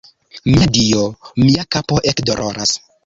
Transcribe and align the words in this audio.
Mia 0.51 0.67
Dio, 0.77 1.03
mia 1.43 1.67
kapo 1.77 2.01
ekdoloras 2.13 2.75